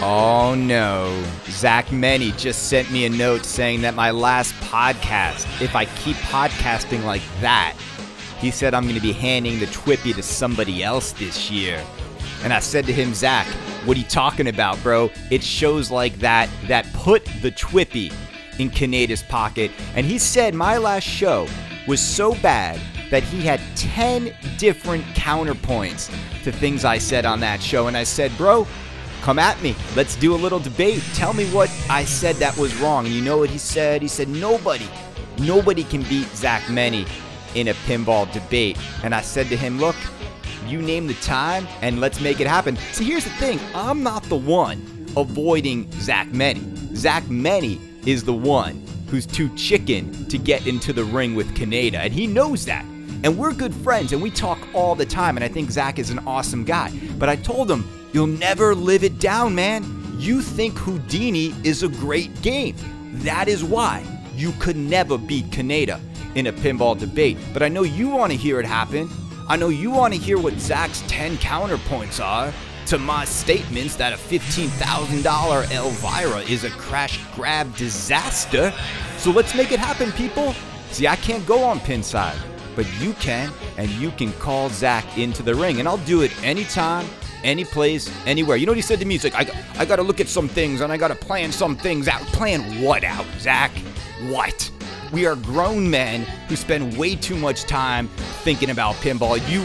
[0.00, 1.24] Oh no.
[1.46, 6.14] Zach Meny just sent me a note saying that my last podcast, if I keep
[6.16, 7.76] podcasting like that,
[8.38, 11.84] he said I'm going to be handing the Twippy to somebody else this year.
[12.44, 13.48] And I said to him, Zach,
[13.84, 15.10] what are you talking about, bro?
[15.32, 18.12] It's shows like that that put the Twippy
[18.60, 19.72] in Kaneda's pocket.
[19.96, 21.48] And he said my last show
[21.88, 22.80] was so bad
[23.10, 26.08] that he had 10 different counterpoints
[26.44, 27.88] to things I said on that show.
[27.88, 28.64] And I said, bro,
[29.28, 29.76] come at me.
[29.94, 31.02] Let's do a little debate.
[31.12, 33.04] Tell me what I said that was wrong.
[33.04, 34.00] You know what he said?
[34.00, 34.88] He said, nobody,
[35.38, 37.04] nobody can beat Zach Meny
[37.54, 38.78] in a pinball debate.
[39.04, 39.96] And I said to him, look,
[40.66, 42.78] you name the time and let's make it happen.
[42.92, 44.78] See, here's the thing I'm not the one
[45.14, 46.62] avoiding Zach Meny.
[46.94, 51.96] Zach Meny is the one who's too chicken to get into the ring with Kaneda,
[51.96, 52.82] and he knows that.
[53.24, 56.08] And we're good friends and we talk all the time, and I think Zach is
[56.08, 56.90] an awesome guy.
[57.18, 59.84] But I told him, you'll never live it down, man.
[60.18, 62.76] You think Houdini is a great game.
[63.22, 66.00] That is why you could never beat Kaneda
[66.34, 67.38] in a pinball debate.
[67.52, 69.08] But I know you want to hear it happen.
[69.48, 72.52] I know you want to hear what Zach's 10 counterpoints are
[72.86, 78.72] to my statements that a $15,000 Elvira is a crash grab disaster.
[79.18, 80.54] So let's make it happen, people.
[80.90, 82.38] See, I can't go on Pinside,
[82.74, 86.32] but you can, and you can call Zach into the ring, and I'll do it
[86.42, 87.06] anytime,
[87.44, 88.56] any place, anywhere.
[88.56, 89.14] You know what he said to me?
[89.14, 92.08] He's like, I, I gotta look at some things and I gotta plan some things
[92.08, 92.20] out.
[92.28, 93.70] Plan what out, Zach?
[94.28, 94.70] What?
[95.12, 98.08] We are grown men who spend way too much time
[98.42, 99.36] thinking about pinball.
[99.50, 99.64] You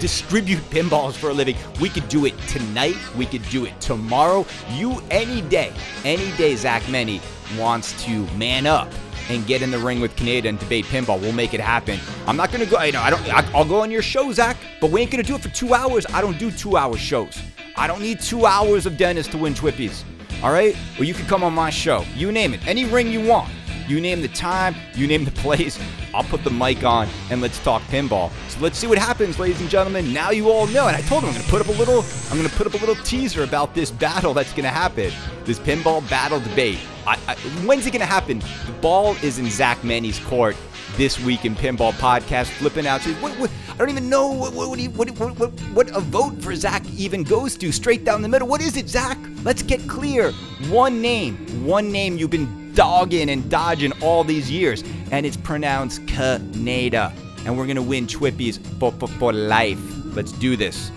[0.00, 1.56] distribute pinballs for a living.
[1.80, 2.96] We could do it tonight.
[3.16, 4.46] We could do it tomorrow.
[4.70, 5.72] You, any day,
[6.04, 7.20] any day, Zach Meny
[7.58, 8.92] wants to man up
[9.28, 11.20] and get in the ring with Kaneda and debate pinball.
[11.20, 11.98] We'll make it happen.
[12.26, 12.80] I'm not gonna go.
[12.82, 13.54] You know, I don't.
[13.54, 16.06] I'll go on your show, Zach, but we ain't gonna do it for two hours.
[16.12, 17.40] I don't do two-hour shows.
[17.76, 20.04] I don't need two hours of Dennis to win Twippies.
[20.42, 20.76] All right?
[20.98, 22.04] Or you can come on my show.
[22.14, 22.66] You name it.
[22.66, 23.50] Any ring you want.
[23.88, 25.78] You name the time, you name the place.
[26.14, 28.30] I'll put the mic on and let's talk pinball.
[28.48, 30.12] So let's see what happens, ladies and gentlemen.
[30.12, 30.86] Now you all know.
[30.86, 32.78] And I told them I'm gonna put up a little I'm gonna put up a
[32.78, 35.12] little teaser about this battle that's gonna happen.
[35.44, 36.78] This pinball battle debate.
[37.06, 37.34] I, I,
[37.66, 38.38] when's it gonna happen?
[38.38, 40.56] The ball is in Zach Meny's court
[40.96, 43.02] this week in Pinball Podcast, flipping out.
[43.20, 46.84] What, what, I don't even know what what, what, what, what a vote for Zach
[46.96, 47.72] even goes to.
[47.72, 48.46] Straight down the middle.
[48.46, 49.18] What is it, Zach?
[49.42, 50.30] Let's get clear.
[50.68, 51.66] One name.
[51.66, 57.12] One name you've been dogging and dodging all these years, and it's pronounced Kaneda.
[57.46, 59.80] And we're gonna win Twippies for, for, for life.
[60.14, 60.90] Let's do this.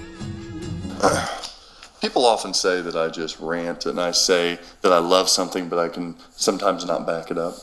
[2.02, 5.80] People often say that I just rant and I say that I love something, but
[5.80, 7.56] I can sometimes not back it up.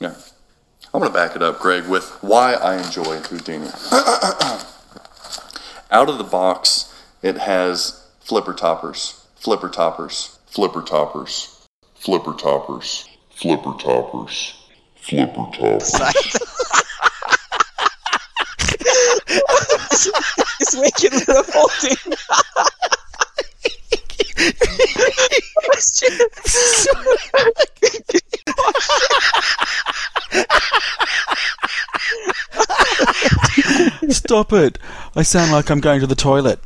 [0.00, 0.14] Yeah.
[0.92, 3.66] I'm going to back it up, Greg, with why I enjoy Houdini.
[5.92, 13.08] Out of the box, it has flipper toppers, flipper toppers, flipper toppers, flipper toppers,
[13.40, 14.54] flipper toppers,
[14.96, 15.94] flipper toppers.
[20.60, 22.12] It's making the whole thing.
[34.10, 34.78] Stop it!
[35.16, 36.58] I sound like I'm going to the toilet.